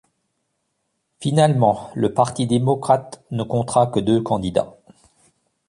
[1.19, 4.75] Finalement, le Parti démocrate ne comptera que deux candidats.